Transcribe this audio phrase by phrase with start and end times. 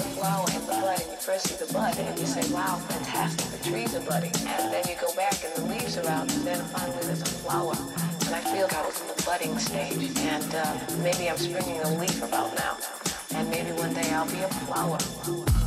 [0.00, 2.76] a flower in the bud and you first see the bud and you say, wow,
[2.88, 4.32] fantastic, the trees are budding.
[4.46, 7.26] And then you go back and the leaves are out and then finally there's a
[7.26, 7.74] flower.
[8.26, 11.80] And I feel like I was in the budding stage and uh, maybe I'm springing
[11.80, 12.76] a leaf about now.
[13.34, 15.65] And maybe one day I'll be a flower.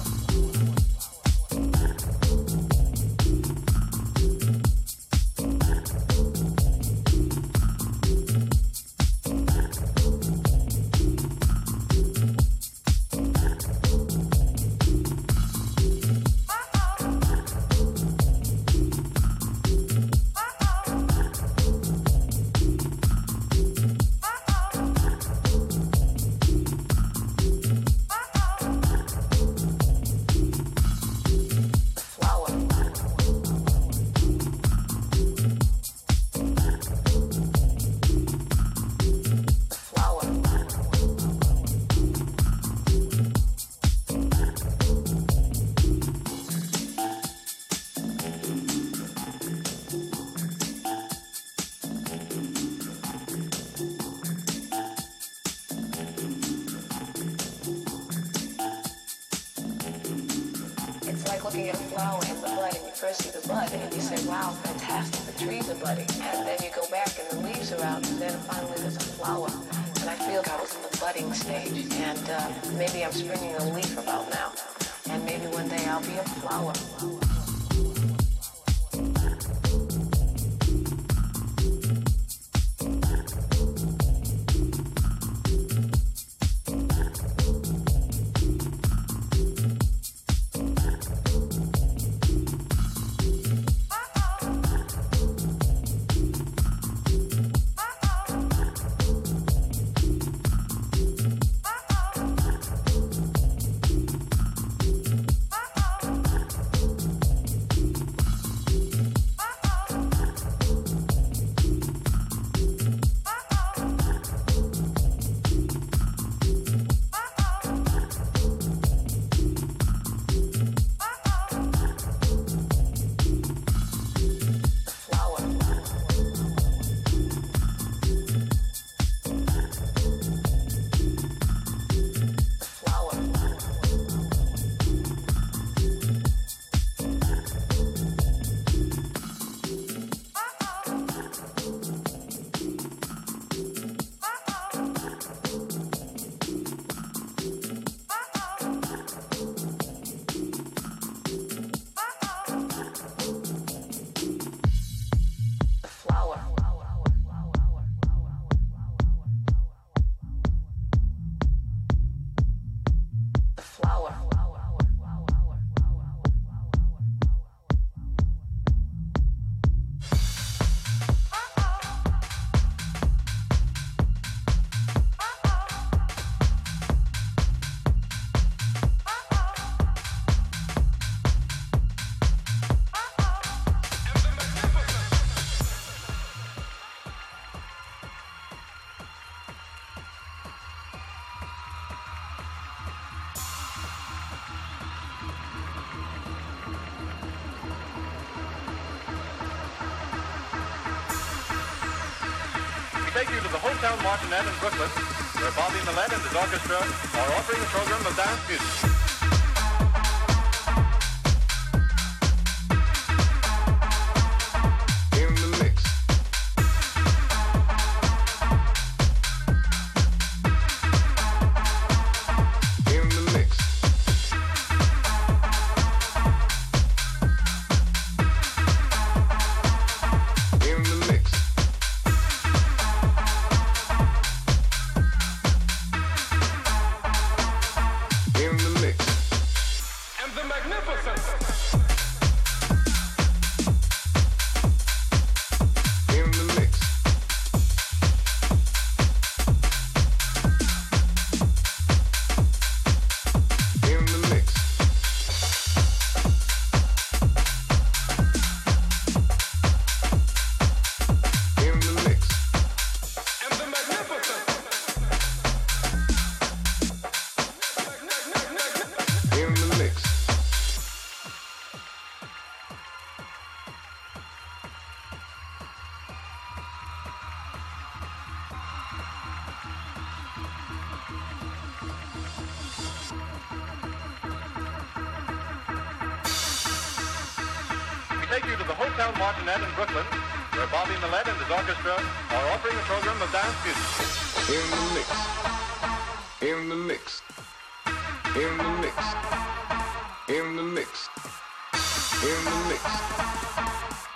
[204.01, 208.47] Martinet in Brooklyn, where Bobby Millett and his orchestra are offering a program of dance
[208.47, 208.88] music.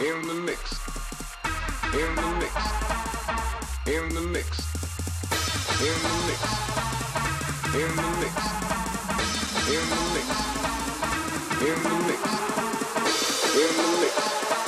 [0.04, 0.60] Here in the mix.
[1.94, 2.54] Here in the mix.
[3.86, 4.50] Here in the mix.
[5.80, 6.42] Here in the mix.
[7.72, 8.36] Here in the mix.
[9.66, 10.28] Here in the mix.
[11.58, 12.22] Here in the mix.
[13.54, 14.62] Here in the mix.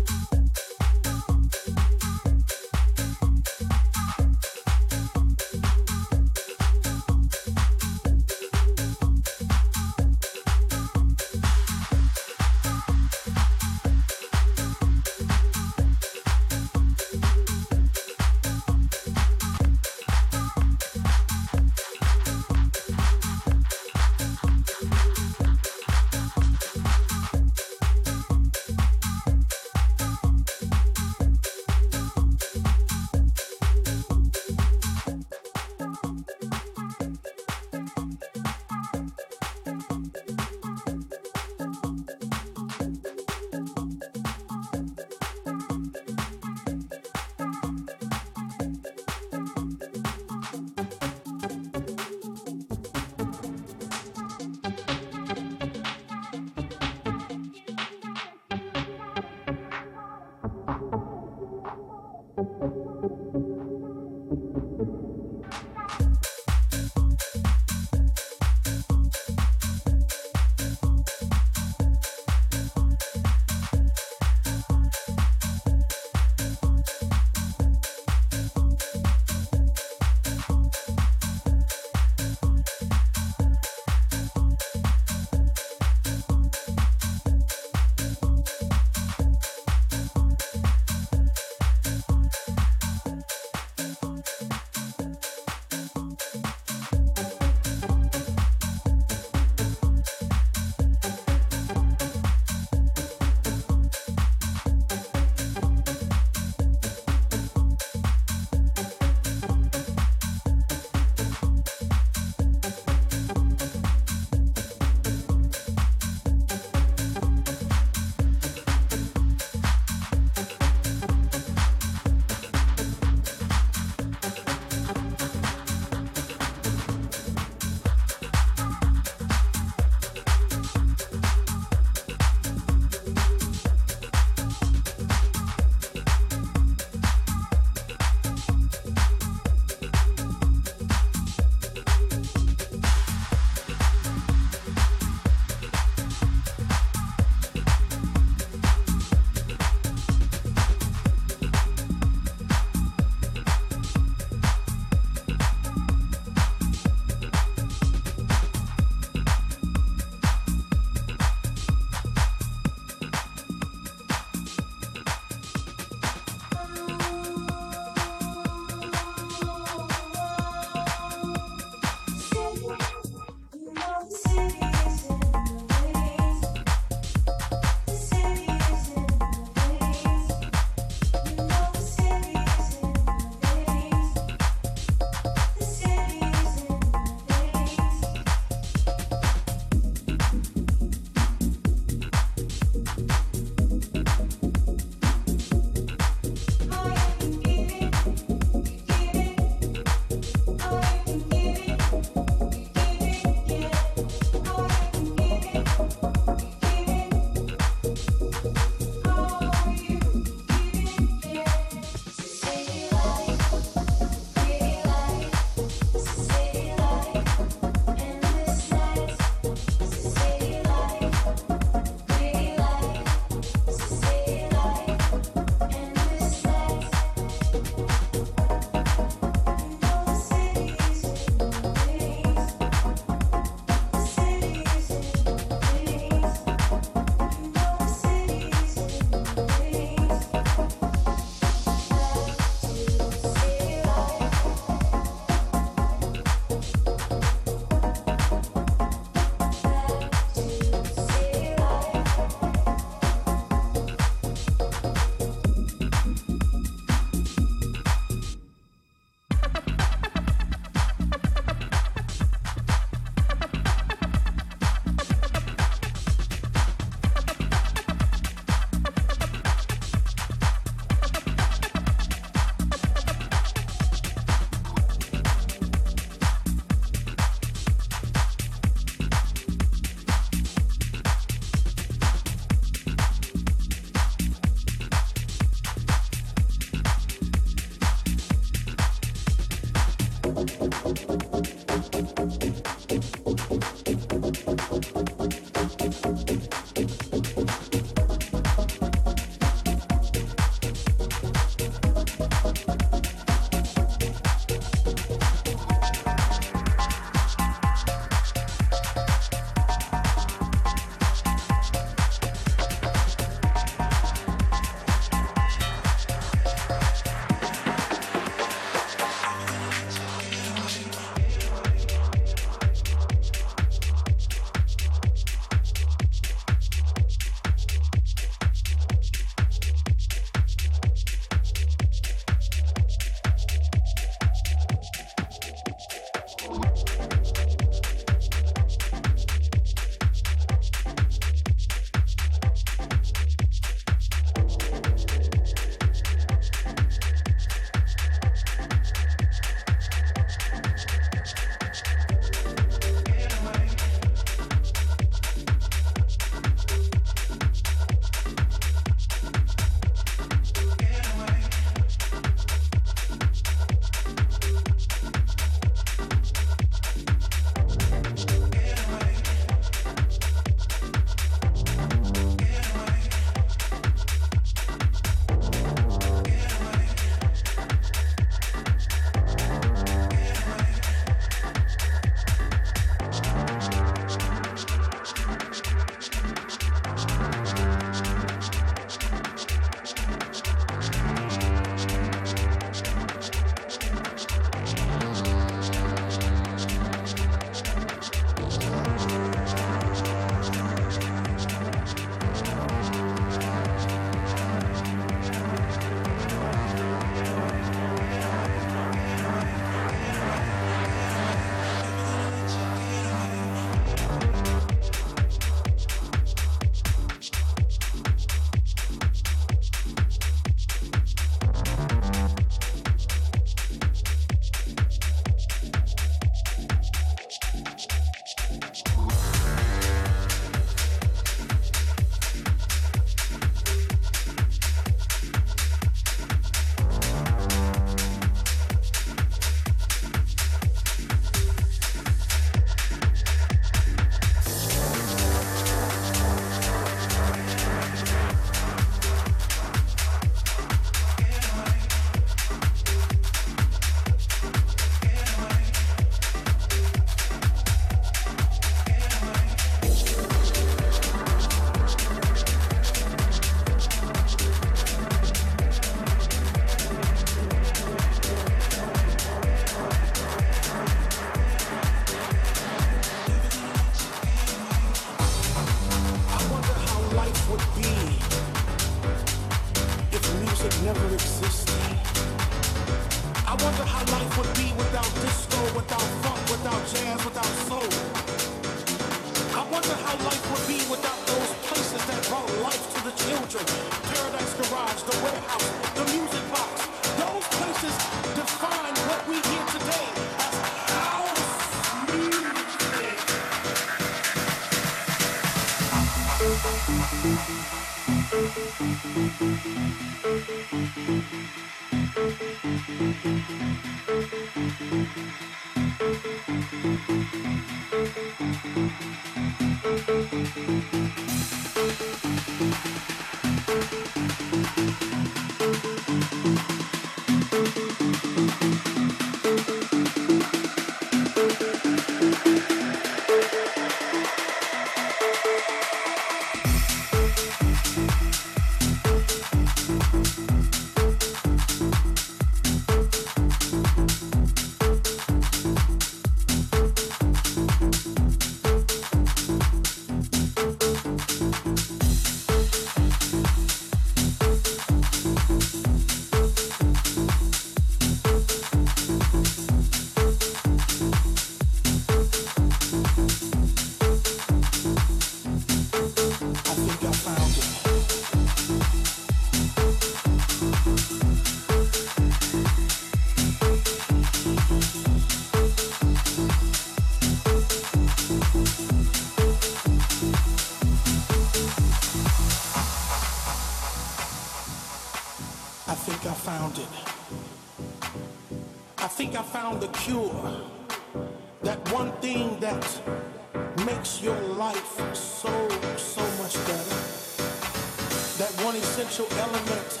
[599.18, 600.00] special element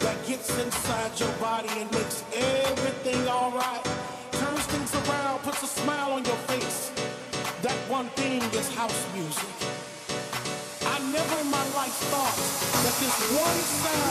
[0.00, 3.82] that gets inside your body and makes everything all right.
[4.32, 6.90] Turns things around, puts a smile on your face.
[7.62, 9.54] That one thing is house music.
[10.84, 12.36] I never in my life thought
[12.84, 14.03] that this one sound